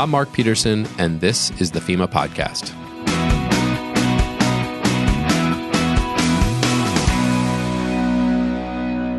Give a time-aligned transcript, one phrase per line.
[0.00, 2.74] I'm Mark Peterson, and this is the FEMA Podcast.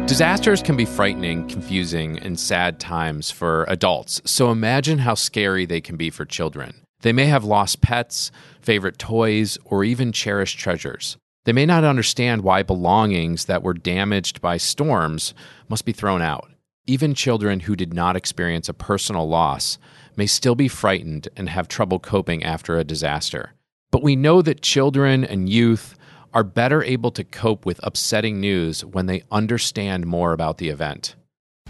[0.08, 5.82] Disasters can be frightening, confusing, and sad times for adults, so imagine how scary they
[5.82, 6.74] can be for children.
[7.02, 11.16] They may have lost pets, favorite toys, or even cherished treasures.
[11.46, 15.36] They may not understand why belongings that were damaged by storms
[15.70, 16.50] must be thrown out.
[16.88, 19.78] Even children who did not experience a personal loss
[20.18, 23.54] may still be frightened and have trouble coping after a disaster.
[23.92, 25.98] But we know that children and youth
[26.34, 31.16] are better able to cope with upsetting news when they understand more about the event.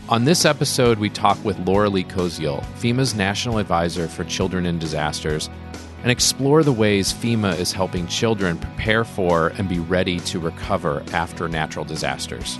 [0.09, 5.49] On this episode, we talk with Lauralee Koziol, FEMA's National Advisor for Children in Disasters,
[6.02, 11.03] and explore the ways FEMA is helping children prepare for and be ready to recover
[11.13, 12.58] after natural disasters.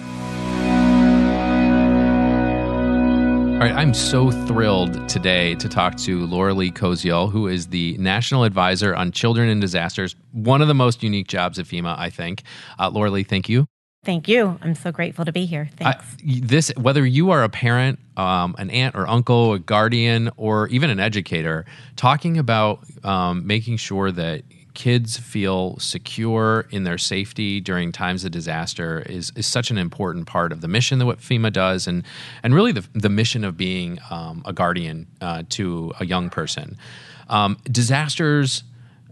[3.62, 8.44] All right, I'm so thrilled today to talk to Lauralee Koziol, who is the National
[8.44, 10.16] Advisor on Children in Disasters.
[10.32, 12.42] One of the most unique jobs at FEMA, I think.
[12.80, 13.68] Uh, Lauralee, thank you.
[14.04, 14.58] Thank you.
[14.64, 15.70] I'm so grateful to be here.
[15.78, 16.18] Thanks.
[16.24, 20.90] this, whether you are a parent, um, an aunt or uncle, a guardian, or even
[20.90, 24.42] an educator, talking about um, making sure that
[24.74, 30.28] kids feel secure in their safety during times of disaster is, is such an important
[30.28, 32.04] part of the mission that what FEMA does and
[32.44, 36.78] and really the, the mission of being um, a guardian uh, to a young person.
[37.30, 38.64] Um, disasters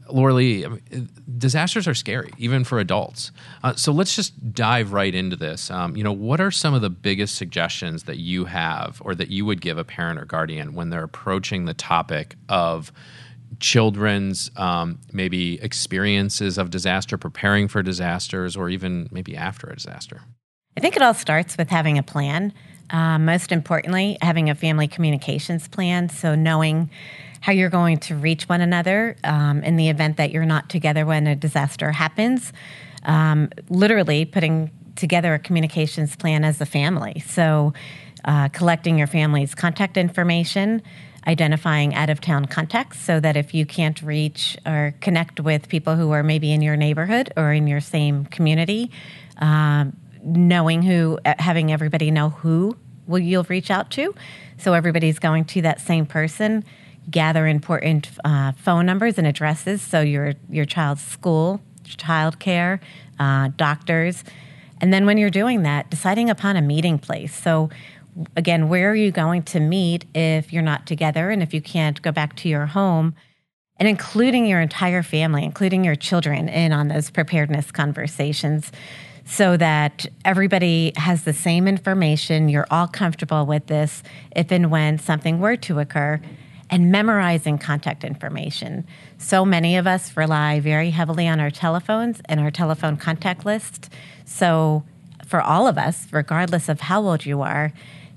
[0.09, 3.31] Lauralee, disasters are scary, even for adults.
[3.63, 5.69] Uh, so let's just dive right into this.
[5.69, 9.29] Um, you know, what are some of the biggest suggestions that you have, or that
[9.29, 12.91] you would give a parent or guardian when they're approaching the topic of
[13.59, 20.21] children's um, maybe experiences of disaster, preparing for disasters, or even maybe after a disaster?
[20.77, 22.53] I think it all starts with having a plan.
[22.89, 26.09] Uh, most importantly, having a family communications plan.
[26.09, 26.89] So, knowing
[27.41, 31.05] how you're going to reach one another um, in the event that you're not together
[31.05, 32.51] when a disaster happens.
[33.03, 37.23] Um, literally, putting together a communications plan as a family.
[37.25, 37.73] So,
[38.25, 40.81] uh, collecting your family's contact information,
[41.27, 45.95] identifying out of town contacts so that if you can't reach or connect with people
[45.95, 48.91] who are maybe in your neighborhood or in your same community,
[49.37, 54.13] um, knowing who, uh, having everybody know who will you'll reach out to,
[54.57, 56.63] so everybody's going to that same person.
[57.09, 62.79] Gather important uh, phone numbers and addresses, so your your child's school, child care,
[63.19, 64.23] uh, doctors,
[64.79, 67.33] and then when you're doing that, deciding upon a meeting place.
[67.33, 67.69] So
[68.35, 72.01] again, where are you going to meet if you're not together and if you can't
[72.01, 73.15] go back to your home?
[73.77, 78.71] And including your entire family, including your children, in on those preparedness conversations
[79.29, 82.49] so that everybody has the same information.
[82.49, 84.01] You're all comfortable with this
[84.35, 86.19] if and when something were to occur.
[86.71, 88.85] And memorizing contact information.
[89.17, 93.91] So many of us rely very heavily on our telephones and our telephone contact list.
[94.23, 94.83] So,
[95.25, 97.71] for all of us, regardless of how old you are,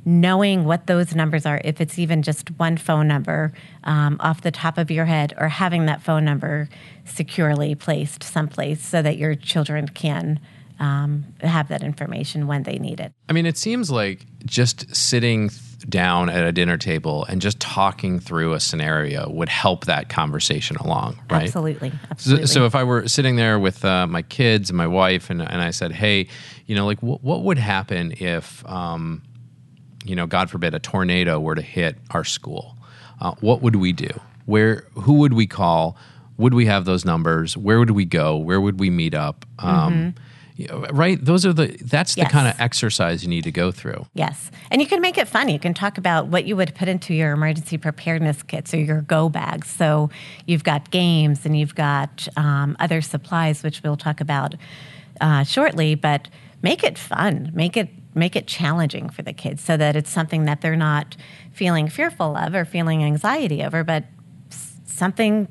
[0.04, 3.52] knowing what those numbers are, if it's even just one phone number
[3.84, 6.68] um, off the top of your head, or having that phone number
[7.04, 10.40] securely placed someplace so that your children can
[10.80, 13.12] um, have that information when they need it.
[13.28, 15.50] I mean, it seems like just sitting
[15.88, 20.76] down at a dinner table and just talking through a scenario would help that conversation
[20.76, 21.42] along, right?
[21.44, 21.92] Absolutely.
[22.10, 22.46] Absolutely.
[22.46, 25.42] So, so if I were sitting there with uh, my kids and my wife, and,
[25.42, 26.28] and I said, hey,
[26.66, 29.22] you know, like, wh- what would happen if, um,
[30.04, 32.76] you know, God forbid, a tornado were to hit our school,
[33.20, 34.10] uh, what would we do?
[34.46, 35.96] Where, who would we call?
[36.38, 37.56] Would we have those numbers?
[37.56, 38.36] Where would we go?
[38.36, 39.44] Where would we meet up?
[39.58, 40.18] Um, mm-hmm.
[40.94, 41.76] Right, those are the.
[41.80, 42.28] That's yes.
[42.28, 44.06] the kind of exercise you need to go through.
[44.14, 45.48] Yes, and you can make it fun.
[45.48, 49.00] You can talk about what you would put into your emergency preparedness kits or your
[49.00, 49.68] go bags.
[49.68, 50.10] So
[50.46, 54.54] you've got games and you've got um, other supplies, which we'll talk about
[55.20, 55.94] uh, shortly.
[55.94, 56.28] But
[56.60, 57.50] make it fun.
[57.54, 61.16] Make it make it challenging for the kids so that it's something that they're not
[61.52, 64.04] feeling fearful of or feeling anxiety over, but
[64.84, 65.48] something,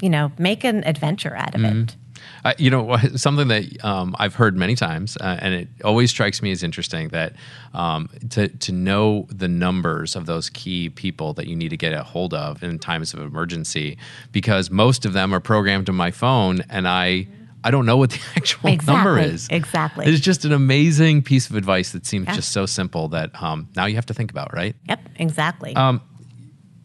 [0.00, 1.82] you know, make an adventure out of mm-hmm.
[1.82, 1.96] it.
[2.44, 6.42] Uh, you know, something that um, I've heard many times, uh, and it always strikes
[6.42, 7.34] me as interesting that
[7.72, 11.92] um, to to know the numbers of those key people that you need to get
[11.92, 13.96] a hold of in times of emergency,
[14.32, 17.28] because most of them are programmed to my phone, and I.
[17.64, 19.48] I don't know what the actual exactly, number is.
[19.50, 20.06] Exactly.
[20.06, 22.34] It's just an amazing piece of advice that seems yeah.
[22.34, 24.76] just so simple that um, now you have to think about, right?
[24.88, 25.74] Yep, exactly.
[25.74, 26.02] Um,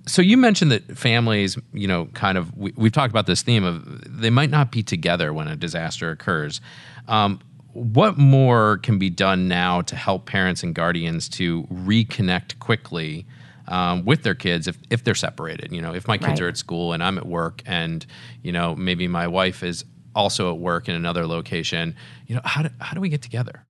[0.08, 3.64] so you mentioned that families, you know, kind of we, have talked about this theme
[3.64, 3.84] of
[4.20, 6.62] they might not be together when a disaster occurs.
[7.08, 7.40] Um,
[7.74, 13.28] what more can be done now to help parents and guardians to reconnect quickly
[13.68, 15.72] um, with their kids if, if they're separated.
[15.72, 16.42] You know, if my kids Right.
[16.42, 18.06] are at school and I'm at work, and
[18.42, 19.86] you know maybe my wife is
[20.16, 21.96] also at work in another location.
[22.28, 23.66] You know, how do, how do we get together?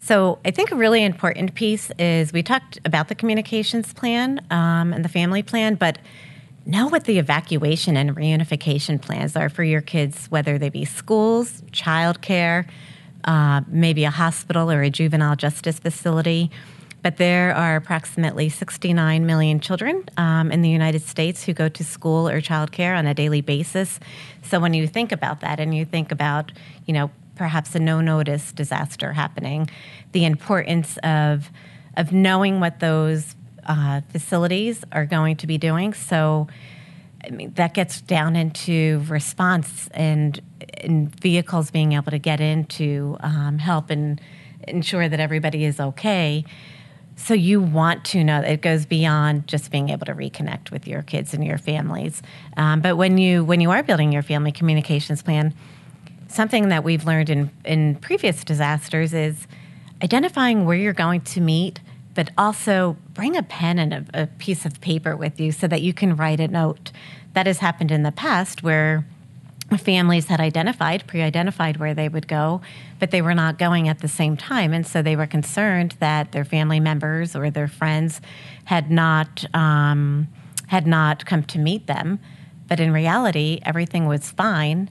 [0.00, 4.92] So I think a really important piece is we talked about the communications plan um,
[4.92, 5.98] and the family plan, but
[6.66, 11.62] know what the evacuation and reunification plans are for your kids, whether they be schools,
[11.70, 12.68] childcare,
[13.24, 16.50] uh, maybe a hospital or a juvenile justice facility.
[17.06, 21.84] But there are approximately 69 million children um, in the United States who go to
[21.84, 24.00] school or childcare on a daily basis.
[24.42, 26.50] So when you think about that and you think about,
[26.84, 29.70] you know, perhaps a no-notice disaster happening,
[30.10, 31.48] the importance of
[31.96, 33.36] of knowing what those
[33.68, 35.94] uh, facilities are going to be doing.
[35.94, 36.48] So,
[37.24, 40.40] I mean, that gets down into response and,
[40.78, 44.20] and vehicles being able to get in to um, help and
[44.66, 46.44] ensure that everybody is okay.
[47.16, 51.02] So you want to know it goes beyond just being able to reconnect with your
[51.02, 52.22] kids and your families.
[52.56, 55.54] Um, but when you when you are building your family communications plan,
[56.28, 59.46] something that we've learned in, in previous disasters is
[60.02, 61.80] identifying where you're going to meet,
[62.14, 65.80] but also bring a pen and a, a piece of paper with you so that
[65.80, 66.92] you can write a note.
[67.32, 69.06] That has happened in the past where
[69.78, 72.60] families had identified, pre identified where they would go,
[72.98, 74.72] but they were not going at the same time.
[74.72, 78.20] And so they were concerned that their family members or their friends
[78.64, 80.28] had not, um,
[80.68, 82.20] had not come to meet them.
[82.68, 84.88] But in reality, everything was fine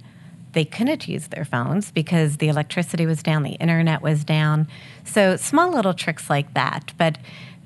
[0.56, 4.68] they couldn't use their phones because the electricity was down, the internet was down.
[5.04, 7.19] So small little tricks like that, but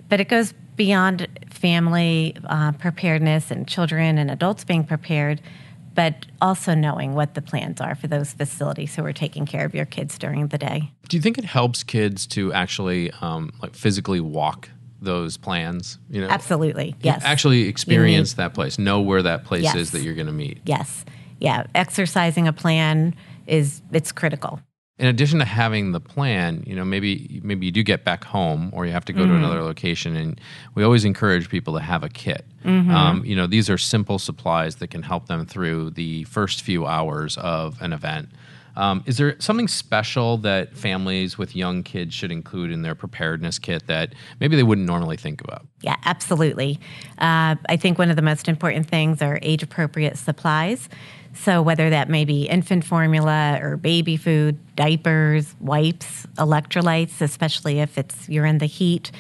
[0.10, 5.40] but it goes beyond family uh, preparedness and children and adults being prepared,
[6.00, 9.76] but also knowing what the plans are for those facilities who are taking care of
[9.76, 10.90] your kids during the day.
[11.10, 14.70] Do you think it helps kids to actually um, like physically walk
[15.02, 15.98] those plans?
[16.10, 17.22] You know, Absolutely, yes.
[17.26, 19.76] actually experience that place, know where that place Yes.
[19.76, 20.62] is that you're going to meet.
[20.66, 21.04] yes,
[21.42, 21.66] yeah.
[21.76, 23.14] Exercising a plan
[23.46, 24.62] is it's critical.
[25.00, 28.70] In addition to having the plan, you know, maybe maybe you do get back home
[28.74, 30.40] or you have to go to another location, and
[30.76, 32.46] we always encourage people to have a kit.
[32.66, 36.86] Um, you know, these are simple supplies that can help them through the first few
[36.86, 38.30] hours of an event.
[38.76, 43.60] Um, is there something special that families with young kids should include in their preparedness
[43.60, 45.66] kit that maybe they wouldn't normally think about?
[45.82, 46.80] Yeah, absolutely.
[47.18, 50.88] Uh, I think one of the most important things are age appropriate supplies.
[51.34, 57.98] So, whether that may be infant formula or baby food, diapers, wipes, electrolytes, especially if
[57.98, 59.12] it's you're in the heat,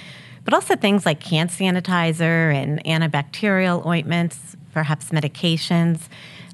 [0.44, 6.08] but also things like hand sanitizer and antibacterial ointments, perhaps medications.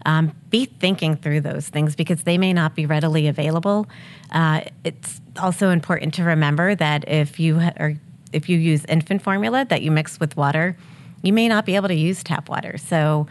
[0.07, 3.87] Um, be thinking through those things because they may not be readily available.
[4.29, 7.95] Uh, it's also important to remember that if you are
[8.31, 10.75] if you use infant formula that you mix with water,
[11.23, 12.77] you may not be able to use tap water.
[12.77, 13.27] So,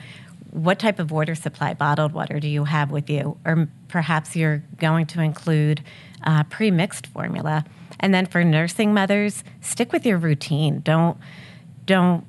[0.55, 3.37] what type of water supply, bottled water, do you have with you?
[3.45, 5.83] Or perhaps you're going to include
[6.23, 7.65] uh, pre mixed formula.
[7.99, 10.81] And then for nursing mothers, stick with your routine.
[10.81, 11.19] Don't
[11.87, 12.25] don't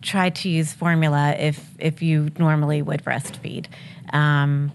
[0.00, 3.66] try to use formula if if you normally would breastfeed.
[4.14, 4.72] Um,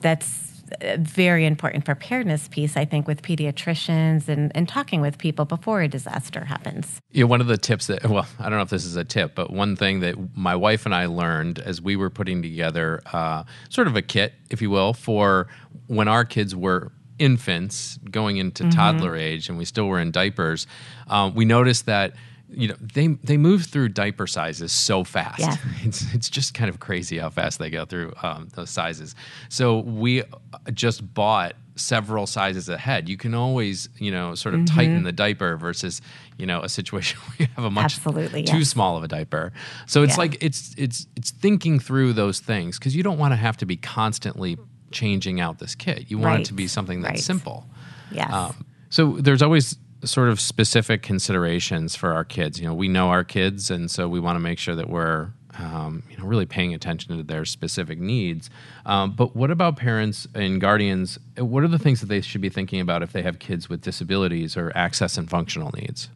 [0.00, 0.53] that's a
[0.98, 5.88] very important preparedness piece, I think, with pediatricians and, and talking with people before a
[5.88, 7.00] disaster happens.
[7.10, 9.34] Yeah, one of the tips that, well, I don't know if this is a tip,
[9.34, 13.44] but one thing that my wife and I learned as we were putting together uh,
[13.68, 15.48] sort of a kit, if you will, for
[15.86, 20.66] when our kids were infants going into toddler age and we still were in diapers,
[21.08, 22.14] um, we noticed that.
[22.50, 25.40] You know they they move through diaper sizes so fast.
[25.40, 25.56] Yeah.
[25.84, 29.14] It's it's just kind of crazy how fast they go through um, those sizes.
[29.48, 30.26] So we uh,
[30.72, 33.08] just bought several sizes ahead.
[33.08, 36.00] You can always you know sort of tighten the diaper versus
[36.38, 38.68] you know a situation where you have a much Absolutely, too yes.
[38.68, 39.52] small of a diaper.
[39.86, 40.18] So it's Yeah.
[40.20, 43.66] like it's it's it's thinking through those things because you don't want to have to
[43.66, 44.58] be constantly
[44.92, 46.08] changing out this kit.
[46.10, 47.20] You want it to be something that's right.
[47.20, 47.66] simple.
[48.12, 48.32] Yes.
[48.32, 52.60] Um, so there's always sort of specific considerations for our kids.
[52.60, 55.28] You know, we know our kids, and so we want to make sure that we're
[55.58, 58.50] um, you know really paying attention to their specific needs.
[58.86, 61.18] Um, but what about parents and guardians?
[61.36, 63.80] What are the things that they should be thinking about if they have kids with
[63.80, 66.08] disabilities or access and functional needs?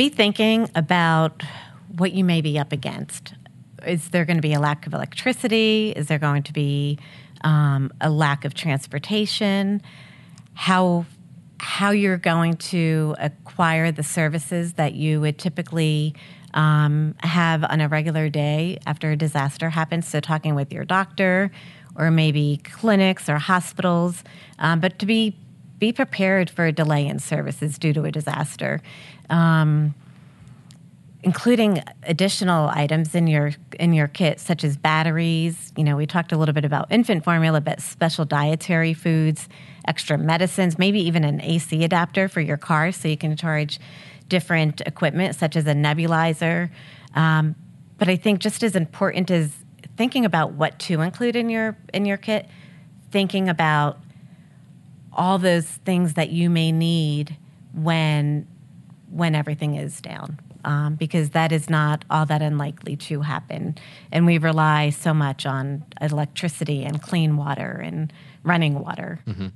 [0.00, 1.42] be thinking about
[1.98, 3.34] what you may be up against.
[3.86, 5.92] Is there going to be a lack of electricity?
[5.94, 6.98] Is there going to be
[7.42, 9.82] um, a lack of transportation?
[10.54, 11.04] How
[11.60, 16.14] how you're going to acquire the services that you would typically
[16.54, 20.08] um, have on a regular day after a disaster happens.
[20.08, 21.50] So, talking with your doctor,
[21.96, 24.24] or maybe clinics or hospitals,
[24.58, 25.36] um, but to be
[25.78, 28.82] be prepared for a delay in services due to a disaster.
[29.30, 29.94] Um,
[31.22, 35.72] including additional items in your in your kit such as batteries.
[35.76, 39.48] You know we talked a little bit about infant formula but special dietary foods
[39.86, 43.78] extra medicines maybe even an ac adapter for your car so you can charge
[44.28, 46.70] different equipment such as a nebulizer.
[47.14, 47.54] Um,
[47.98, 49.52] but i think just as important as
[49.96, 52.48] thinking about what to include in your in your kit
[53.10, 53.98] thinking about
[55.12, 57.36] all those things that you may need
[57.74, 58.48] when
[59.10, 63.76] when everything is down um, because that is not all that unlikely to happen.
[64.12, 68.12] And we rely so much on electricity and clean water and
[68.42, 69.20] running water.
[69.26, 69.48] Mm-hmm.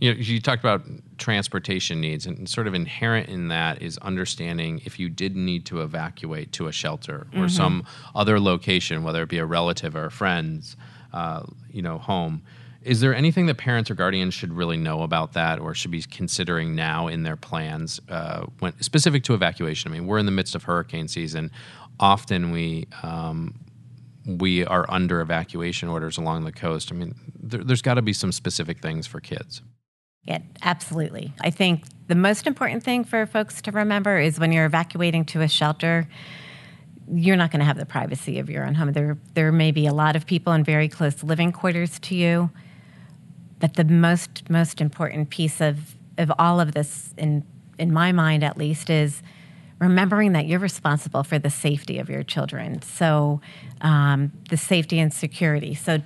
[0.00, 0.82] You know, you talked about
[1.18, 5.80] transportation needs, and sort of inherent in that is understanding if you did need to
[5.80, 7.48] evacuate to a shelter or mm-hmm.
[7.48, 7.84] some
[8.14, 10.76] other location, whether it be a relative or a friend's,
[11.12, 12.42] uh, you know, home
[12.84, 16.02] is there anything that parents or guardians should really know about that, or should be
[16.02, 19.90] considering now in their plans, uh, when specific to evacuation?
[19.90, 21.50] I mean, we're in the midst of hurricane season.
[21.98, 23.54] Often we um,
[24.26, 26.92] we are under evacuation orders along the coast.
[26.92, 29.62] I mean, there, there's got to be some specific things for kids.
[30.22, 31.34] Yeah, absolutely.
[31.40, 35.42] I think the most important thing for folks to remember is when you're evacuating to
[35.42, 36.08] a shelter,
[37.12, 38.92] you're not going to have the privacy of your own home.
[38.92, 42.50] There, there may be a lot of people in very close living quarters to you.
[43.64, 47.42] But the most most important piece of of all of this, in
[47.78, 49.22] in my mind at least, is
[49.78, 52.82] remembering that you're responsible for the safety of your children.
[52.82, 53.40] So
[53.80, 55.74] um, the safety and security.
[55.74, 56.02] So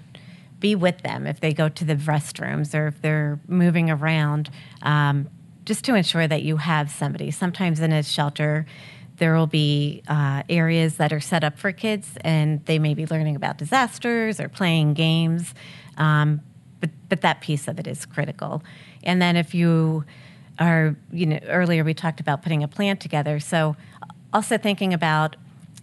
[0.61, 4.51] be with them if they go to the restrooms or if they're moving around,
[4.83, 5.29] um,
[5.65, 7.33] just to ensure that you have somebody.
[7.33, 8.67] Sometimes in a shelter,
[9.17, 13.05] there will be uh, areas that are set up for kids, and they may be
[13.07, 15.55] learning about disasters or playing games.
[15.97, 16.41] Um,
[16.81, 18.63] but but that piece of it is critical.
[19.03, 20.05] And then if you
[20.59, 23.41] are, you know, earlier we talked about putting a plan together.
[23.41, 23.77] So
[24.33, 25.37] also thinking about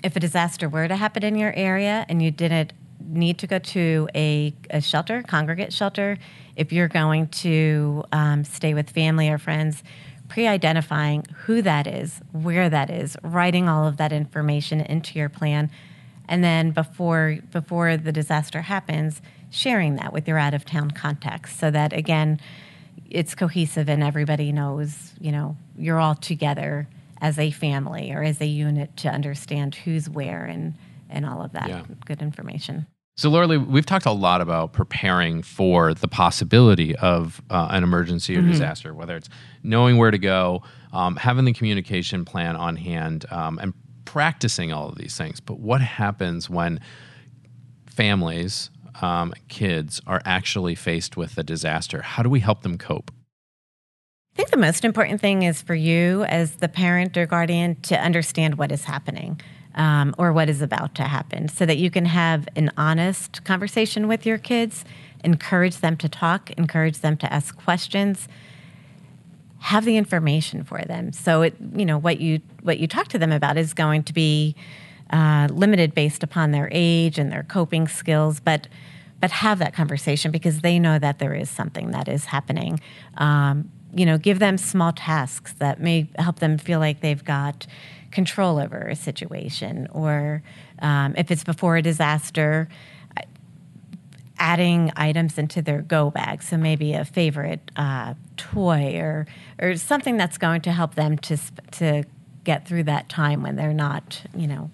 [0.03, 2.73] if a disaster were to happen in your area and you didn't
[3.07, 6.17] need to go to a, a shelter, congregate shelter,
[6.55, 9.83] if you're going to um, stay with family or friends,
[10.27, 15.69] pre-identifying who that is, where that is, writing all of that information into your plan,
[16.27, 19.21] and then before before the disaster happens,
[19.55, 22.39] sharing that with your out of town contacts so that again
[23.09, 26.87] it's cohesive and everybody knows you know you're all together
[27.21, 30.73] as a family or as a unit to understand who's where and
[31.09, 31.83] and all of that yeah.
[32.05, 32.85] good information
[33.17, 38.35] so, Laura we've talked a lot about preparing for the possibility of uh, an emergency
[38.35, 38.51] or mm-hmm.
[38.51, 39.29] disaster, whether it's
[39.63, 44.89] knowing where to go, um, having the communication plan on hand, um, and practicing all
[44.89, 45.39] of these things.
[45.39, 46.81] But what happens when
[47.85, 48.69] families
[49.01, 52.01] um, kids are actually faced with a disaster?
[52.01, 53.11] How do we help them cope?
[54.33, 57.97] I think the most important thing is for you as the parent or guardian to
[57.97, 59.39] understand what is happening
[59.75, 64.09] um, or what is about to happen so that you can have an honest conversation
[64.09, 64.83] with your kids,
[65.23, 68.27] encourage them to talk, encourage them to ask questions.
[69.59, 71.13] Have the information for them.
[71.13, 74.13] So it, you know, what you what you talk to them about is going to
[74.13, 74.55] be
[75.11, 78.67] uh, limited based upon their age and their coping skills, but
[79.21, 82.79] but have that conversation because they know that there is something that is happening.
[83.17, 87.65] Um, you know, give them small tasks that may help them feel like they've got
[88.11, 90.43] control over a situation, or
[90.79, 92.67] um, if it's before a disaster,
[94.37, 96.43] adding items into their go bag.
[96.43, 99.27] So maybe a favorite uh, toy or
[99.61, 101.37] or something that's going to help them to
[101.71, 102.03] to
[102.43, 104.69] get through that time when they're not, you know,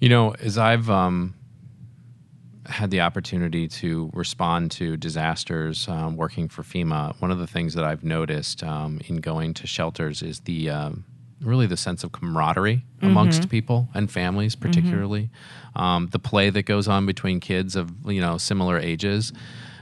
[0.00, 1.34] you know, as I've um,
[2.66, 7.74] had the opportunity to respond to disasters um, working for FEMA, one of the things
[7.74, 11.04] that I've noticed um, in going to shelters is the um,
[11.42, 13.06] really the sense of camaraderie mm-hmm.
[13.06, 14.68] amongst people and families, mm-hmm.
[14.68, 15.30] particularly
[15.76, 16.06] mm-hmm.
[16.06, 19.32] the play that goes on between kids of you know similar ages.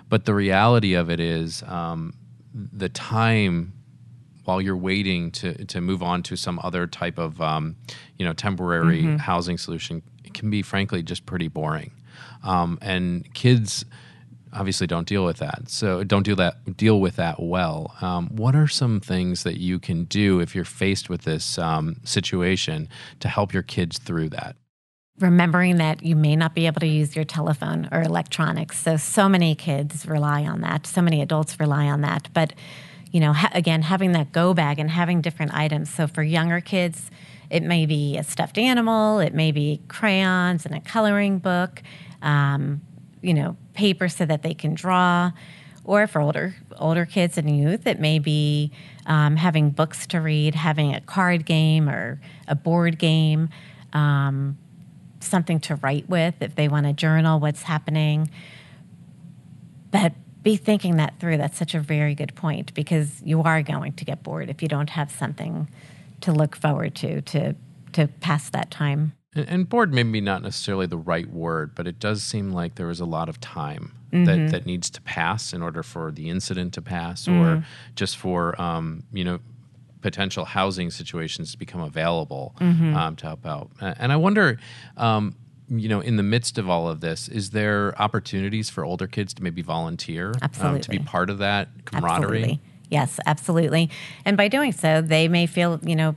[0.08, 2.14] But the reality of it is um,
[2.54, 3.75] the time
[4.48, 7.76] while you're waiting to to move on to some other type of um,
[8.16, 9.16] you know temporary mm-hmm.
[9.18, 11.92] housing solution, it can be frankly just pretty boring.
[12.42, 13.84] Um, and kids
[14.54, 15.68] obviously don't deal with that.
[15.68, 17.94] So don't deal that deal with that well.
[18.00, 21.96] Um, what are some things that you can do if you're faced with this um,
[22.04, 22.88] situation
[23.20, 24.56] to help your kids through that?
[25.20, 28.78] Remembering that you may not be able to use your telephone or electronics.
[28.78, 30.86] So so many kids rely on that.
[30.86, 32.54] So many adults rely on that, but
[33.12, 35.90] you know, ha- again, having that go bag and having different items.
[35.90, 37.10] So for younger kids,
[37.50, 41.82] it may be a stuffed animal, it may be crayons and a coloring book,
[42.22, 42.80] um,
[43.22, 45.32] you know, paper so that they can draw.
[45.84, 48.70] Or for older older kids and youth, it may be
[49.06, 53.48] um, having books to read, having a card game or a board game.
[53.92, 54.58] um,
[55.20, 58.30] something to write with, if they want to journal what's happening.
[59.90, 60.12] But
[60.42, 61.37] be thinking that through.
[61.37, 64.68] That's such a very good point because you are going to get bored if you
[64.68, 65.68] don't have something
[66.21, 67.54] to look forward to to
[67.92, 69.12] to pass that time.
[69.35, 72.90] And, and bored maybe not necessarily the right word, but it does seem like there
[72.90, 74.25] is a lot of time mm-hmm.
[74.25, 77.40] that, that needs to pass in order for the incident to pass, mm-hmm.
[77.40, 77.64] or
[77.95, 79.40] just for um, you know
[80.00, 82.95] potential housing situations to become available mm-hmm.
[82.97, 83.71] um, to help out.
[83.80, 84.59] And I wonder.
[84.97, 85.35] Um,
[85.70, 89.34] you know, in the midst of all of this, is there opportunities for older kids
[89.34, 92.38] to maybe volunteer um, to be part of that camaraderie?
[92.38, 92.60] Absolutely.
[92.90, 93.90] Yes, absolutely.
[94.25, 96.16] And by doing so, they may feel, you know,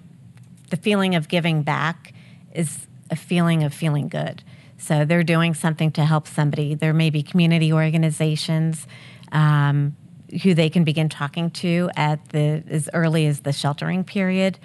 [0.69, 2.13] the feeling of giving back
[2.53, 4.41] is a feeling of feeling good.
[4.77, 6.73] So they're doing something to help somebody.
[6.73, 8.87] There may be community organizations
[9.31, 9.95] um,
[10.43, 14.57] who they can begin talking to at the as early as the sheltering period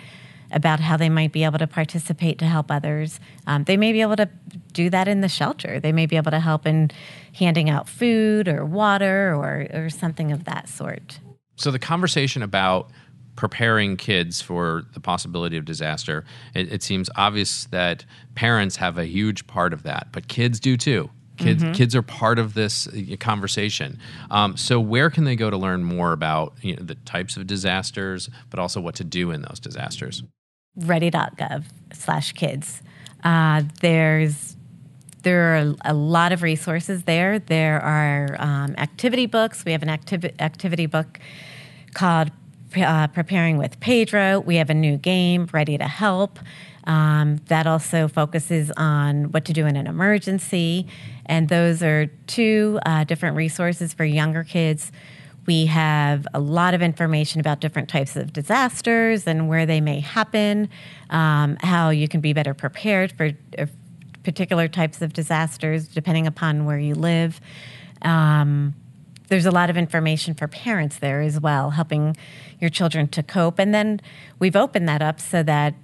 [0.50, 3.21] about how they might be able to participate to help others.
[3.47, 4.29] Um, they may be able to
[4.73, 5.81] do that in the shelter.
[5.81, 6.91] They may be able to help in
[7.35, 11.21] handing out food or water or, or something of that sort.
[11.57, 12.91] So the conversation about
[13.37, 16.25] preparing kids for the possibility of disaster,
[16.55, 20.76] it, it, seems obvious that parents have a huge part of that, but kids do
[20.76, 21.11] too.
[21.37, 21.73] Kids, mm-hmm.
[21.73, 23.99] kids are part of this uh, conversation.
[24.31, 27.47] Um, so, where can they go to learn more about you know, the types of
[27.47, 30.23] disasters, but also what to do in those disasters?
[30.76, 32.83] Ready.gov slash kids.
[33.25, 34.56] Uh, there's
[35.23, 37.40] there are a lot of resources there.
[37.40, 39.64] There are um, activity books.
[39.64, 41.18] We have an activ- activity book
[41.95, 42.30] called
[42.76, 44.38] uh, preparing with Pedro.
[44.38, 46.38] We have a new game, Ready to Help.
[46.85, 50.87] Um, that also focuses on what to do in an emergency.
[51.25, 54.92] And those are two uh, different resources for younger kids.
[55.47, 60.00] We have a lot of information about different types of disasters and where they may
[60.00, 60.69] happen,
[61.11, 63.67] um, how you can be better prepared for uh,
[64.25, 67.41] particular types of disasters depending upon where you live.
[68.03, 68.75] Um,
[69.29, 72.16] there's a lot of information for parents there as well, helping
[72.61, 73.59] your children to cope.
[73.59, 74.01] And then
[74.38, 75.75] we've opened that up so that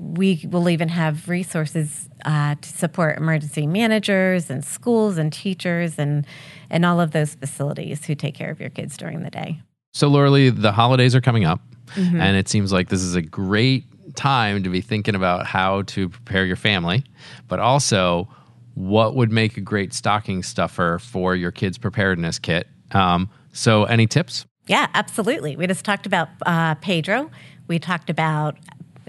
[0.00, 6.26] we will even have resources uh, to support emergency managers and schools and teachers and
[6.70, 9.60] and all of those facilities who take care of your kids during the day.
[9.92, 11.60] So, Lauralee, the holidays are coming up,
[11.94, 12.20] mm-hmm.
[12.20, 13.84] and it seems like this is a great
[14.14, 17.04] time to be thinking about how to prepare your family,
[17.48, 18.28] but also
[18.74, 24.06] what would make a great stocking stuffer for your kids' preparedness kit um, so, any
[24.06, 24.46] tips?
[24.66, 25.56] Yeah, absolutely.
[25.56, 27.30] We just talked about uh, Pedro.
[27.66, 28.56] We talked about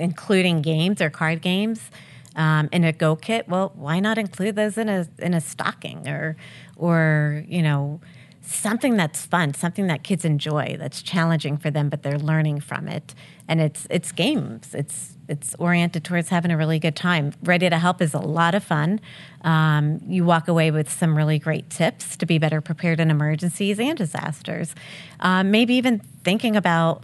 [0.02, 1.92] including games or card games
[2.36, 3.48] um, in a Go kit.
[3.48, 6.36] Well, why not include those in a in a stocking or
[6.76, 8.02] or you know
[8.44, 12.88] something that's fun, something that kids enjoy, that's challenging for them, but they're learning from
[12.88, 13.14] it.
[13.48, 14.74] And it's it's games.
[14.74, 17.34] It's it's oriented towards having a really good time.
[17.44, 19.00] Ready to Help is a lot of fun.
[19.42, 23.80] Um, you walk away with some really great tips to be better prepared in emergencies
[23.80, 24.76] and disasters.
[25.20, 27.04] Um, maybe even thinking about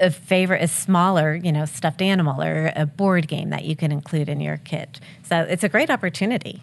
[0.00, 3.92] a favorite, a smaller, you know, stuffed animal or a board game that you can
[3.92, 5.00] include in your kit.
[5.22, 6.62] So it's a great opportunity.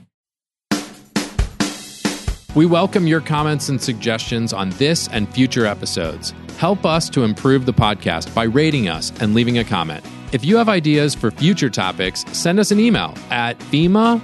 [2.55, 6.35] We welcome your comments and suggestions on this and future episodes.
[6.57, 10.05] Help us to improve the podcast by rating us and leaving a comment.
[10.33, 14.19] If you have ideas for future topics, send us an email at FEMA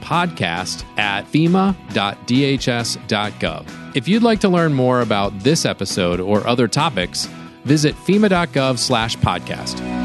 [0.00, 3.96] podcast at FEMA.dhs.gov.
[3.96, 7.28] If you'd like to learn more about this episode or other topics,
[7.64, 10.01] visit FEMA.gov slash podcast.